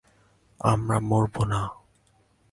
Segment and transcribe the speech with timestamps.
[0.59, 1.61] আমরা মরবো না।